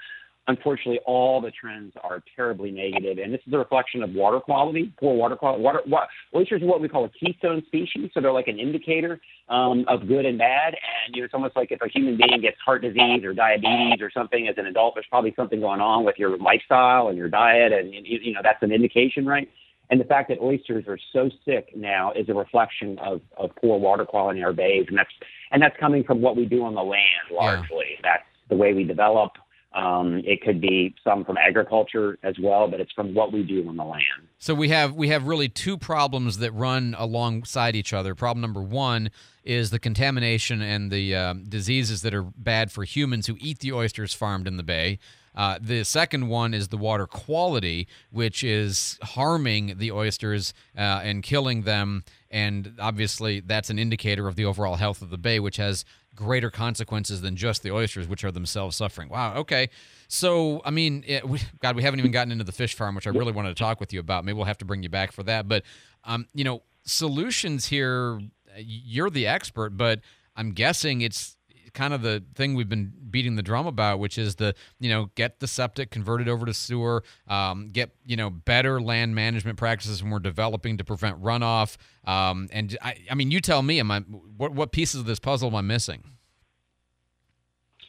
unfortunately, 0.49 0.99
all 1.05 1.39
the 1.39 1.51
trends 1.51 1.93
are 2.03 2.23
terribly 2.35 2.71
negative, 2.71 3.19
and 3.23 3.31
this 3.31 3.39
is 3.45 3.53
a 3.53 3.57
reflection 3.57 4.01
of 4.01 4.11
water 4.13 4.39
quality, 4.39 4.91
poor 4.99 5.15
water 5.15 5.35
quality. 5.35 5.61
Water, 5.61 5.81
water 5.85 6.07
oysters 6.35 6.61
are 6.63 6.65
what 6.65 6.81
we 6.81 6.89
call 6.89 7.05
a 7.05 7.09
keystone 7.09 7.63
species, 7.67 8.09
so 8.13 8.19
they're 8.19 8.33
like 8.33 8.47
an 8.47 8.59
indicator 8.59 9.21
um, 9.47 9.85
of 9.87 10.07
good 10.07 10.25
and 10.25 10.39
bad. 10.39 10.73
And 10.73 11.15
you 11.15 11.21
know, 11.21 11.25
it's 11.25 11.33
almost 11.33 11.55
like 11.55 11.71
if 11.71 11.79
a 11.81 11.87
human 11.87 12.17
being 12.17 12.41
gets 12.41 12.57
heart 12.65 12.81
disease 12.81 13.23
or 13.23 13.33
diabetes 13.33 14.01
or 14.01 14.09
something 14.11 14.47
as 14.47 14.55
an 14.57 14.65
adult, 14.65 14.95
there's 14.95 15.05
probably 15.09 15.33
something 15.35 15.59
going 15.59 15.81
on 15.81 16.03
with 16.03 16.15
your 16.17 16.35
lifestyle 16.37 17.09
and 17.09 17.17
your 17.17 17.29
diet, 17.29 17.71
and 17.71 17.93
you, 17.93 18.19
you 18.21 18.33
know 18.33 18.41
that's 18.43 18.63
an 18.63 18.71
indication, 18.71 19.25
right? 19.25 19.47
And 19.91 19.99
the 20.01 20.05
fact 20.05 20.29
that 20.29 20.39
oysters 20.39 20.85
are 20.87 20.99
so 21.13 21.29
sick 21.45 21.69
now 21.75 22.11
is 22.13 22.29
a 22.29 22.33
reflection 22.33 22.99
of, 22.99 23.21
of 23.37 23.49
poor 23.59 23.79
water 23.79 24.05
quality 24.05 24.39
in 24.39 24.45
our 24.45 24.53
bays, 24.53 24.85
and 24.87 24.97
that's 24.97 25.13
and 25.51 25.61
that's 25.61 25.77
coming 25.79 26.03
from 26.03 26.21
what 26.21 26.35
we 26.35 26.45
do 26.45 26.63
on 26.63 26.73
the 26.73 26.81
land 26.81 27.29
largely. 27.31 27.85
Yeah. 27.95 28.01
That's 28.03 28.23
the 28.49 28.55
way 28.55 28.73
we 28.73 28.83
develop 28.83 29.33
um, 29.73 30.21
it 30.25 30.41
could 30.41 30.59
be 30.59 30.95
some 31.03 31.23
from 31.23 31.37
agriculture 31.37 32.17
as 32.23 32.35
well, 32.41 32.67
but 32.67 32.79
it's 32.79 32.91
from 32.93 33.13
what 33.13 33.31
we 33.31 33.43
do 33.43 33.67
on 33.67 33.77
the 33.77 33.83
land. 33.83 34.03
So 34.39 34.55
we 34.55 34.69
have 34.69 34.95
we 34.95 35.09
have 35.09 35.27
really 35.27 35.47
two 35.47 35.77
problems 35.77 36.39
that 36.39 36.51
run 36.51 36.95
alongside 36.97 37.75
each 37.75 37.93
other. 37.93 38.15
Problem 38.15 38.41
number 38.41 38.61
one 38.61 39.11
is 39.43 39.69
the 39.69 39.79
contamination 39.79 40.61
and 40.61 40.91
the 40.91 41.15
um, 41.15 41.43
diseases 41.43 42.01
that 42.01 42.13
are 42.13 42.23
bad 42.23 42.71
for 42.71 42.83
humans 42.83 43.27
who 43.27 43.37
eat 43.39 43.59
the 43.59 43.71
oysters 43.71 44.13
farmed 44.13 44.47
in 44.47 44.57
the 44.57 44.63
bay. 44.63 44.97
Uh, 45.35 45.59
the 45.61 45.85
second 45.85 46.27
one 46.27 46.53
is 46.53 46.69
the 46.69 46.77
water 46.77 47.05
quality, 47.05 47.87
which 48.11 48.43
is 48.43 48.97
harming 49.01 49.77
the 49.77 49.91
oysters 49.91 50.53
uh, 50.77 51.01
and 51.03 51.23
killing 51.23 51.61
them. 51.61 52.03
And 52.31 52.73
obviously, 52.79 53.39
that's 53.39 53.69
an 53.69 53.79
indicator 53.79 54.27
of 54.27 54.35
the 54.35 54.45
overall 54.45 54.75
health 54.75 55.01
of 55.01 55.11
the 55.11 55.17
bay, 55.17 55.39
which 55.39 55.57
has 55.57 55.85
greater 56.19 56.51
consequences 56.51 57.21
than 57.21 57.37
just 57.37 57.63
the 57.63 57.71
oysters, 57.71 58.05
which 58.05 58.25
are 58.25 58.31
themselves 58.31 58.75
suffering. 58.75 59.07
Wow. 59.07 59.35
Okay. 59.37 59.69
So, 60.09 60.61
I 60.65 60.69
mean, 60.69 61.05
it, 61.07 61.27
we, 61.27 61.39
God, 61.61 61.77
we 61.77 61.81
haven't 61.81 62.01
even 62.01 62.11
gotten 62.11 62.33
into 62.33 62.43
the 62.43 62.51
fish 62.51 62.75
farm, 62.75 62.93
which 62.93 63.07
I 63.07 63.11
really 63.11 63.31
wanted 63.31 63.55
to 63.55 63.55
talk 63.55 63.79
with 63.79 63.93
you 63.93 64.01
about. 64.01 64.25
Maybe 64.25 64.35
we'll 64.35 64.45
have 64.45 64.57
to 64.57 64.65
bring 64.65 64.83
you 64.83 64.89
back 64.89 65.13
for 65.13 65.23
that. 65.23 65.47
But, 65.47 65.63
um, 66.03 66.27
you 66.33 66.43
know, 66.43 66.61
solutions 66.83 67.67
here, 67.67 68.19
you're 68.57 69.09
the 69.09 69.27
expert, 69.27 69.77
but 69.77 70.01
I'm 70.35 70.51
guessing 70.51 70.99
it's 70.99 71.37
kind 71.73 71.93
of 71.93 72.01
the 72.01 72.23
thing 72.35 72.55
we've 72.55 72.69
been 72.69 72.91
beating 73.09 73.35
the 73.35 73.41
drum 73.41 73.67
about, 73.67 73.99
which 73.99 74.17
is 74.17 74.35
the 74.35 74.55
you 74.79 74.89
know 74.89 75.09
get 75.15 75.39
the 75.39 75.47
septic 75.47 75.91
converted 75.91 76.27
over 76.27 76.45
to 76.45 76.53
sewer, 76.53 77.03
um, 77.27 77.69
get 77.69 77.91
you 78.05 78.17
know 78.17 78.29
better 78.29 78.81
land 78.81 79.15
management 79.15 79.57
practices 79.57 80.01
when 80.03 80.11
we're 80.11 80.19
developing 80.19 80.77
to 80.77 80.83
prevent 80.83 81.21
runoff. 81.21 81.77
Um, 82.05 82.49
and 82.51 82.77
I, 82.81 82.95
I 83.09 83.15
mean, 83.15 83.31
you 83.31 83.41
tell 83.41 83.61
me, 83.61 83.79
am 83.79 83.91
I 83.91 83.99
what 83.99 84.53
what 84.53 84.71
pieces 84.71 84.99
of 84.99 85.05
this 85.05 85.19
puzzle 85.19 85.49
am 85.49 85.55
I 85.55 85.61
missing? 85.61 86.03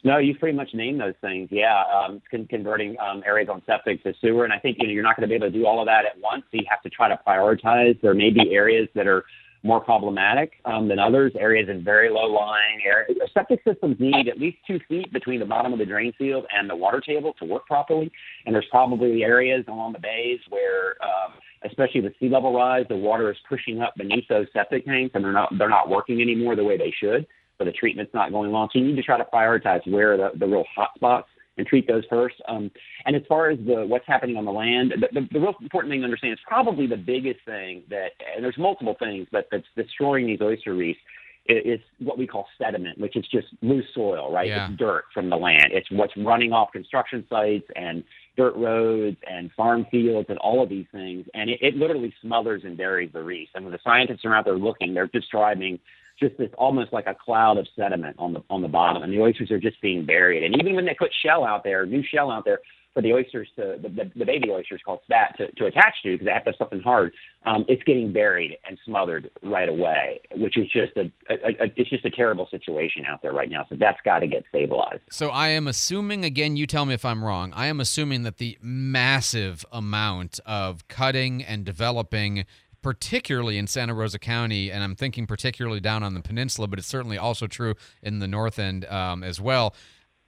No, 0.03 0.17
you 0.17 0.35
pretty 0.35 0.57
much 0.57 0.73
named 0.73 0.99
those 0.99 1.13
things. 1.21 1.49
Yeah, 1.51 1.83
um, 1.83 2.21
con- 2.29 2.47
converting 2.47 2.97
um, 2.99 3.21
areas 3.25 3.49
on 3.49 3.61
septic 3.67 4.01
to 4.03 4.13
sewer, 4.19 4.43
and 4.43 4.53
I 4.53 4.57
think 4.57 4.77
you 4.79 4.87
know 4.87 4.93
you're 4.93 5.03
not 5.03 5.15
going 5.15 5.27
to 5.27 5.27
be 5.27 5.35
able 5.35 5.51
to 5.51 5.57
do 5.57 5.67
all 5.67 5.79
of 5.79 5.85
that 5.85 6.05
at 6.05 6.19
once. 6.19 6.43
So 6.51 6.57
you 6.57 6.65
have 6.69 6.81
to 6.81 6.89
try 6.89 7.07
to 7.07 7.19
prioritize. 7.25 8.01
There 8.01 8.15
may 8.15 8.31
be 8.31 8.53
areas 8.53 8.87
that 8.95 9.05
are 9.05 9.23
more 9.63 9.79
problematic 9.79 10.53
um, 10.65 10.87
than 10.87 10.99
others. 10.99 11.31
Areas 11.37 11.69
in 11.69 11.83
very 11.83 12.09
low 12.09 12.25
lying 12.25 12.79
areas. 12.85 13.17
Septic 13.33 13.61
systems 13.67 13.97
need 13.99 14.27
at 14.27 14.39
least 14.39 14.57
two 14.65 14.79
feet 14.87 15.11
between 15.13 15.39
the 15.39 15.45
bottom 15.45 15.71
of 15.71 15.79
the 15.79 15.85
drain 15.85 16.13
field 16.17 16.45
and 16.51 16.69
the 16.69 16.75
water 16.75 16.99
table 16.99 17.33
to 17.39 17.45
work 17.45 17.65
properly. 17.67 18.11
And 18.45 18.55
there's 18.55 18.67
probably 18.71 19.23
areas 19.23 19.63
along 19.67 19.93
the 19.93 19.99
bays 19.99 20.39
where, 20.49 20.95
um, 21.03 21.33
especially 21.63 22.01
with 22.01 22.13
sea 22.19 22.29
level 22.29 22.53
rise, 22.53 22.85
the 22.89 22.97
water 22.97 23.31
is 23.31 23.37
pushing 23.47 23.81
up 23.81 23.93
beneath 23.95 24.27
those 24.27 24.47
septic 24.53 24.85
tanks, 24.85 25.11
and 25.13 25.23
they're 25.23 25.31
not 25.31 25.51
they're 25.57 25.69
not 25.69 25.89
working 25.89 26.21
anymore 26.21 26.55
the 26.55 26.63
way 26.63 26.77
they 26.77 26.93
should. 26.99 27.27
So 27.57 27.65
the 27.65 27.71
treatment's 27.71 28.13
not 28.13 28.31
going 28.31 28.49
along. 28.49 28.69
So 28.73 28.79
you 28.79 28.85
need 28.85 28.95
to 28.95 29.03
try 29.03 29.19
to 29.19 29.27
prioritize 29.31 29.85
where 29.87 30.17
the, 30.17 30.31
the 30.35 30.47
real 30.47 30.65
hot 30.75 30.89
spots 30.95 31.27
and 31.61 31.67
treat 31.67 31.87
those 31.87 32.03
first. 32.09 32.35
Um, 32.47 32.71
and 33.05 33.15
as 33.15 33.21
far 33.29 33.51
as 33.51 33.59
the 33.59 33.85
what's 33.85 34.07
happening 34.07 34.35
on 34.35 34.45
the 34.45 34.51
land, 34.51 34.93
the, 34.99 35.07
the, 35.21 35.27
the 35.31 35.39
real 35.39 35.53
important 35.61 35.91
thing 35.91 36.01
to 36.01 36.05
understand 36.05 36.33
is 36.33 36.39
probably 36.45 36.87
the 36.87 36.97
biggest 36.97 37.39
thing 37.45 37.83
that, 37.89 38.11
and 38.35 38.43
there's 38.43 38.57
multiple 38.57 38.95
things, 38.99 39.27
but 39.31 39.47
that's 39.51 39.63
destroying 39.75 40.25
these 40.25 40.41
oyster 40.41 40.73
reefs 40.73 40.99
is 41.47 41.79
what 41.99 42.17
we 42.17 42.27
call 42.27 42.47
sediment, 42.57 42.99
which 42.99 43.15
is 43.15 43.25
just 43.31 43.47
loose 43.61 43.85
soil, 43.95 44.31
right? 44.31 44.47
Yeah. 44.47 44.69
It's 44.69 44.77
dirt 44.77 45.05
from 45.13 45.29
the 45.29 45.35
land. 45.35 45.67
It's 45.71 45.89
what's 45.91 46.15
running 46.17 46.53
off 46.53 46.71
construction 46.71 47.25
sites 47.29 47.65
and 47.75 48.03
dirt 48.37 48.55
roads 48.55 49.17
and 49.29 49.51
farm 49.53 49.85
fields 49.89 50.27
and 50.29 50.37
all 50.37 50.61
of 50.61 50.69
these 50.69 50.85
things. 50.91 51.25
And 51.33 51.49
it, 51.49 51.59
it 51.61 51.75
literally 51.75 52.13
smothers 52.21 52.61
and 52.63 52.77
buries 52.77 53.11
the 53.11 53.23
reefs. 53.23 53.51
And 53.55 53.65
when 53.65 53.73
the 53.73 53.79
scientists 53.83 54.23
are 54.23 54.35
out 54.35 54.45
there 54.45 54.57
looking, 54.57 54.93
they're 54.93 55.07
describing 55.07 55.79
just 56.21 56.37
this 56.37 56.49
almost 56.57 56.93
like 56.93 57.07
a 57.07 57.15
cloud 57.15 57.57
of 57.57 57.67
sediment 57.75 58.15
on 58.19 58.33
the 58.33 58.43
on 58.49 58.61
the 58.61 58.67
bottom, 58.67 59.03
and 59.03 59.11
the 59.11 59.19
oysters 59.19 59.51
are 59.51 59.59
just 59.59 59.81
being 59.81 60.05
buried. 60.05 60.43
And 60.43 60.55
even 60.59 60.75
when 60.75 60.85
they 60.85 60.95
put 60.97 61.11
shell 61.25 61.43
out 61.43 61.63
there, 61.63 61.85
new 61.85 62.03
shell 62.03 62.31
out 62.31 62.45
there, 62.45 62.59
for 62.93 63.01
the 63.01 63.13
oysters 63.13 63.47
to 63.55 63.77
the, 63.81 63.89
the, 63.89 64.11
the 64.17 64.25
baby 64.25 64.49
oysters 64.49 64.81
called 64.85 64.99
spat 65.03 65.35
to, 65.37 65.51
to 65.53 65.65
attach 65.65 65.93
to 66.03 66.11
because 66.11 66.25
they 66.25 66.31
have 66.31 66.43
to 66.43 66.51
have 66.51 66.57
something 66.57 66.81
hard. 66.81 67.13
Um, 67.45 67.65
it's 67.67 67.81
getting 67.83 68.11
buried 68.11 68.57
and 68.67 68.77
smothered 68.85 69.29
right 69.43 69.69
away, 69.69 70.21
which 70.35 70.57
is 70.57 70.67
just 70.71 70.91
a, 70.97 71.11
a, 71.29 71.63
a 71.63 71.73
it's 71.75 71.89
just 71.89 72.05
a 72.05 72.09
terrible 72.09 72.47
situation 72.51 73.05
out 73.07 73.21
there 73.21 73.33
right 73.33 73.49
now. 73.49 73.65
So 73.69 73.75
that's 73.79 73.99
got 74.03 74.19
to 74.19 74.27
get 74.27 74.43
stabilized. 74.49 75.01
So 75.09 75.29
I 75.29 75.49
am 75.49 75.67
assuming 75.67 76.25
again. 76.25 76.55
You 76.57 76.67
tell 76.67 76.85
me 76.85 76.93
if 76.93 77.05
I'm 77.05 77.23
wrong. 77.23 77.53
I 77.55 77.67
am 77.67 77.79
assuming 77.79 78.23
that 78.23 78.37
the 78.37 78.57
massive 78.61 79.65
amount 79.71 80.39
of 80.45 80.87
cutting 80.87 81.43
and 81.43 81.65
developing 81.65 82.45
particularly 82.81 83.57
in 83.57 83.67
Santa 83.67 83.93
Rosa 83.93 84.19
County, 84.19 84.71
and 84.71 84.83
I'm 84.83 84.95
thinking 84.95 85.27
particularly 85.27 85.79
down 85.79 86.03
on 86.03 86.13
the 86.13 86.21
peninsula, 86.21 86.67
but 86.67 86.79
it's 86.79 86.87
certainly 86.87 87.17
also 87.17 87.47
true 87.47 87.75
in 88.01 88.19
the 88.19 88.27
north 88.27 88.59
end 88.59 88.85
um, 88.85 89.23
as 89.23 89.39
well. 89.39 89.75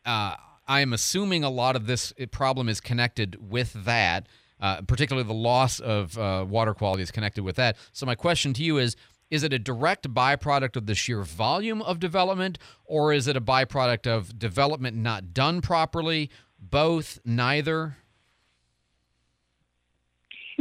Uh, 0.06 0.36
I 0.68 0.82
am 0.82 0.94
assuming 0.94 1.44
a 1.44 1.50
lot 1.50 1.76
of 1.76 1.88
this 1.88 2.14
problem 2.32 2.70
is 2.70 2.80
connected 2.80 3.50
with 3.50 3.74
that, 3.86 4.28
uh, 4.60 4.82
particularly 4.82 5.28
the 5.28 5.34
loss 5.34 5.80
of 5.80 6.18
uh, 6.18 6.46
water 6.48 6.74
quality 6.74 7.04
is 7.04 7.12
connected 7.12 7.44
with 7.44 7.58
that. 7.58 7.78
So, 7.92 8.06
my 8.06 8.16
question 8.16 8.54
to 8.54 8.64
you 8.64 8.78
is 8.78 8.96
is 9.30 9.42
it 9.44 9.52
a 9.52 9.58
direct 9.58 10.14
byproduct 10.14 10.76
of 10.76 10.86
the 10.86 10.94
sheer 10.94 11.24
volume 11.24 11.82
of 11.82 12.00
development, 12.00 12.60
or 12.86 13.12
is 13.12 13.28
it 13.28 13.36
a 13.36 13.42
byproduct 13.42 14.06
of 14.06 14.38
development 14.38 14.96
not 14.96 15.34
done 15.34 15.60
properly? 15.60 16.30
Both, 16.60 17.20
neither? 17.26 17.98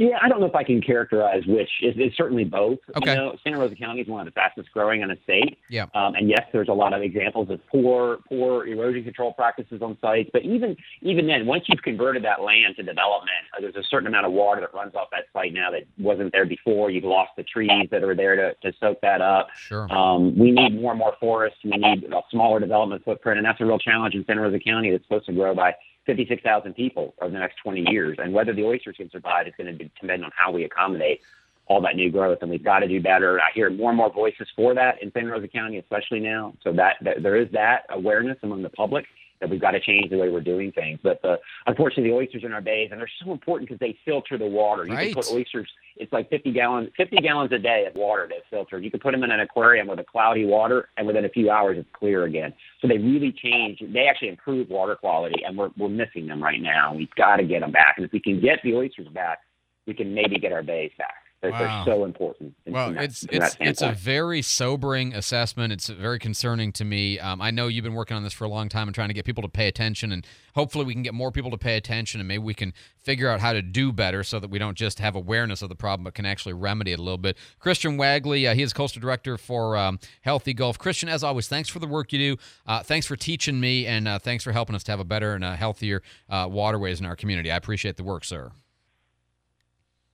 Yeah, 0.03 0.19
I 0.21 0.29
don't 0.29 0.41
know 0.41 0.47
if 0.47 0.57
I 0.57 0.65
can 0.65 0.83
characterize 0.83 1.47
which. 1.47 1.69
It's, 1.81 1.97
it's 1.97 2.17
certainly 2.17 2.43
both. 2.43 2.81
Okay. 2.97 3.13
You 3.13 3.17
know, 3.17 3.37
Santa 3.45 3.59
Rosa 3.59 3.77
County 3.77 4.01
is 4.01 4.09
one 4.09 4.27
of 4.27 4.27
the 4.27 4.33
fastest 4.33 4.73
growing 4.73 5.01
in 5.01 5.09
the 5.09 5.19
state. 5.23 5.59
Yeah. 5.69 5.85
Um, 5.95 6.17
and 6.17 6.29
yes, 6.29 6.43
there's 6.53 6.67
a 6.67 6.73
lot 6.73 6.93
of 6.93 7.03
examples 7.03 7.51
of 7.51 7.65
poor, 7.69 8.19
poor 8.29 8.67
erosion 8.67 9.05
control 9.05 9.33
practices 9.33 9.81
on 9.81 9.97
sites. 10.01 10.29
But 10.33 10.43
even, 10.43 10.77
even 11.03 11.29
then, 11.29 11.47
once 11.47 11.67
you've 11.69 11.83
converted 11.83 12.25
that 12.25 12.43
land 12.43 12.75
to 12.77 12.83
development, 12.83 13.47
uh, 13.57 13.61
there's 13.61 13.77
a 13.77 13.85
certain 13.89 14.09
amount 14.09 14.27
of 14.27 14.33
water 14.33 14.61
that 14.61 14.75
runs 14.75 14.97
off 14.97 15.07
that 15.13 15.27
site 15.33 15.53
now 15.53 15.71
that 15.71 15.83
wasn't 15.99 16.33
there 16.33 16.47
before. 16.47 16.91
You've 16.91 17.05
lost 17.05 17.31
the 17.37 17.45
trees 17.45 17.89
that 17.93 18.03
are 18.03 18.17
there 18.17 18.35
to, 18.35 18.55
to 18.55 18.77
soak 18.81 19.01
that 19.03 19.21
up. 19.21 19.51
Sure. 19.55 19.89
Um, 19.93 20.37
we 20.37 20.51
need 20.51 20.81
more 20.81 20.91
and 20.91 20.99
more 20.99 21.15
forests. 21.21 21.59
We 21.63 21.71
need 21.77 22.13
a 22.13 22.23
smaller 22.29 22.59
development 22.59 23.05
footprint, 23.05 23.39
and 23.39 23.47
that's 23.47 23.61
a 23.61 23.65
real 23.65 23.79
challenge 23.79 24.17
in 24.17 24.25
Santa 24.27 24.41
Rosa 24.41 24.59
County 24.59 24.91
that's 24.91 25.05
supposed 25.05 25.27
to 25.27 25.33
grow 25.33 25.55
by 25.55 25.77
56,000 26.07 26.75
people 26.75 27.15
over 27.21 27.31
the 27.31 27.39
next 27.39 27.57
20 27.63 27.91
years. 27.91 28.19
And 28.21 28.33
whether 28.33 28.53
the 28.53 28.65
oysters 28.65 28.97
can 28.97 29.11
survive 29.11 29.47
is 29.47 29.55
going 29.57 29.77
to 29.77 29.85
depend 29.85 30.25
on 30.25 30.31
how 30.37 30.51
we 30.51 30.65
accommodate 30.65 31.21
all 31.67 31.81
that 31.83 31.97
new 31.97 32.11
growth. 32.11 32.39
And 32.43 32.51
we've 32.51 32.65
got 32.65 32.81
to 32.81 32.89
do 32.89 33.01
better. 33.01 33.41
I 33.41 33.53
hear 33.55 33.71
more 33.71 33.91
and 33.91 33.97
more 33.97 34.13
voices 34.13 34.49
for 34.57 34.75
that 34.75 35.03
in 35.03 35.13
Santa 35.13 35.31
Rosa 35.31 35.49
County, 35.49 35.79
especially 35.79 36.21
now. 36.21 36.55
So 36.63 36.73
that, 36.73 36.97
that 37.03 37.23
there 37.23 37.37
is 37.37 37.51
that 37.53 37.87
awareness 37.91 38.39
among 38.43 38.63
the 38.63 38.71
public 38.71 39.07
that 39.43 39.51
we've 39.51 39.61
got 39.61 39.73
to 39.73 39.81
change 39.81 40.09
the 40.09 40.17
way 40.17 40.31
we're 40.31 40.41
doing 40.41 40.71
things. 40.71 41.01
But 41.03 41.23
uh, 41.25 41.37
unfortunately, 41.67 42.11
the 42.11 42.17
oysters 42.17 42.45
in 42.45 42.53
our 42.53 42.61
bays, 42.61 42.89
and 42.93 43.01
they're 43.01 43.11
so 43.25 43.33
important 43.33 43.69
because 43.69 43.81
they 43.81 43.99
filter 44.05 44.39
the 44.39 44.47
water. 44.47 44.87
You 44.87 44.95
right. 44.95 45.13
can 45.13 45.23
put 45.23 45.33
oysters, 45.33 45.69
it's 45.97 46.13
like 46.13 46.31
50 46.31 46.53
gallons, 46.53 46.89
50 46.97 47.17
gallons 47.17 47.51
a 47.53 47.59
day 47.59 47.85
of 47.89 47.97
water 47.97 48.29
that's 48.31 48.45
filtered. 48.49 48.85
You 48.85 48.91
can 48.91 49.01
put 49.01 49.11
them 49.11 49.25
in 49.25 49.33
an 49.33 49.41
aquarium 49.41 49.89
with 49.89 49.99
a 49.99 50.05
cloudy 50.05 50.47
water, 50.47 50.89
and 50.97 51.07
within 51.07 51.25
a 51.25 51.29
few 51.29 51.51
hours, 51.51 51.77
it's 51.77 51.89
clear 51.93 52.25
again. 52.25 52.55
So 52.81 52.87
they 52.87 52.99
really 52.99 53.33
change. 53.33 53.81
They 53.93 54.07
actually 54.07 54.29
improve 54.29 54.71
water 54.71 54.95
quality, 54.95 55.43
and 55.45 55.59
we're, 55.59 55.71
we're 55.77 55.89
missing 55.89 56.29
them 56.29 56.41
right 56.43 56.63
now. 56.63 56.95
We've 56.95 57.15
got 57.17 57.37
to 57.37 57.45
get 57.45 57.61
them 57.61 57.73
back. 57.73 57.95
And 57.97 58.07
if 58.07 58.13
we 58.13 58.21
can 58.21 58.41
get 58.41 58.61
the 58.63 58.75
oysters 58.75 59.09
back, 59.09 59.41
we 59.89 59.95
can 59.95 60.15
maybe 60.15 60.39
get 60.39 60.53
our 60.53 60.63
bays 60.63 60.93
back. 60.97 61.22
They're, 61.43 61.51
wow. 61.51 61.85
they're 61.85 61.95
so 61.95 62.05
important. 62.05 62.55
In, 62.67 62.73
well, 62.73 62.89
in 62.89 62.95
that, 62.95 63.05
it's 63.05 63.27
it's 63.29 63.57
it's 63.59 63.83
a 63.83 63.91
very 63.91 64.43
sobering 64.43 65.13
assessment. 65.13 65.73
It's 65.73 65.89
very 65.89 66.21
concerning 66.21 66.71
to 66.73 66.85
me. 66.85 67.19
Um, 67.19 67.43
I 67.43 67.51
know 67.51 67.67
you've 67.67 67.83
been 67.83 67.95
working 67.95 68.17
on 68.17 68.23
this 68.23 68.33
for 68.33 68.45
a 68.45 68.49
long 68.49 68.69
time 68.69 68.87
and 68.87 68.95
trying 68.95 69.09
to 69.09 69.15
get 69.15 69.25
people 69.25 69.43
to 69.43 69.49
pay 69.49 69.67
attention, 69.67 70.13
and 70.13 70.25
hopefully 70.55 70.85
we 70.85 70.93
can 70.93 71.03
get 71.03 71.15
more 71.15 71.33
people 71.33 71.51
to 71.51 71.59
pay 71.59 71.77
attention, 71.77 72.21
and 72.21 72.29
maybe 72.29 72.45
we 72.45 72.55
can 72.55 72.73
figure 72.97 73.29
out 73.29 73.41
how 73.41 73.53
to 73.53 73.61
do 73.61 73.91
better 73.91 74.23
so 74.23 74.39
that 74.39 74.51
we 74.51 74.61
don't 74.61 74.79
just 74.79 75.01
have 75.01 75.17
awareness 75.17 75.63
of 75.63 75.69
the 75.69 75.75
problem, 75.75 76.05
but 76.05 76.15
can 76.15 76.25
actually 76.25 76.53
remedy 76.53 76.93
it 76.93 77.01
a 77.01 77.03
little 77.03 77.19
bit. 77.19 77.37
Christian 77.59 77.97
Wagley, 77.97 78.49
uh, 78.49 78.55
he 78.55 78.63
is 78.63 78.73
coastal 78.73 79.01
director 79.01 79.37
for 79.37 79.77
um, 79.77 79.99
Healthy 80.21 80.55
Gulf. 80.55 80.79
Christian, 80.79 81.09
as 81.09 81.25
always, 81.25 81.49
thanks 81.49 81.69
for 81.69 81.81
the 81.81 81.89
work 81.89 82.13
you 82.13 82.19
do. 82.21 82.43
Uh, 82.69 82.85
thanks 82.85 83.05
for 83.09 83.17
teaching 83.17 83.59
me, 83.59 83.85
and 83.85 84.07
uh, 84.07 84.21
thanks 84.21 84.45
for 84.45 84.53
helping 84.53 84.77
us 84.77 84.85
to 84.85 84.93
have 84.93 85.01
a 85.01 85.05
better 85.05 85.35
and 85.35 85.43
a 85.43 85.57
healthier 85.57 86.03
uh, 86.31 86.47
waterways 86.49 87.01
in 87.01 87.07
our 87.07 87.17
community. 87.17 87.51
I 87.51 87.57
appreciate 87.57 87.97
the 87.97 88.05
work, 88.05 88.25
sir. 88.25 88.53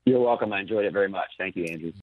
You're 0.08 0.20
welcome. 0.20 0.54
I 0.54 0.60
enjoyed 0.60 0.86
it 0.86 0.92
very 0.94 1.08
much. 1.08 1.28
Thank 1.36 1.54
you, 1.54 1.64
Andrew. 1.64 1.92